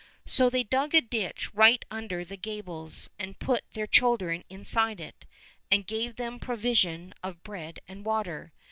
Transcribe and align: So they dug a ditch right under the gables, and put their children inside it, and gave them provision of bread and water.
So 0.25 0.49
they 0.49 0.63
dug 0.63 0.95
a 0.95 1.01
ditch 1.01 1.53
right 1.53 1.85
under 1.91 2.25
the 2.25 2.35
gables, 2.35 3.11
and 3.19 3.37
put 3.37 3.63
their 3.75 3.85
children 3.85 4.43
inside 4.49 4.99
it, 4.99 5.27
and 5.69 5.85
gave 5.85 6.15
them 6.15 6.39
provision 6.39 7.13
of 7.21 7.43
bread 7.43 7.81
and 7.87 8.03
water. 8.03 8.51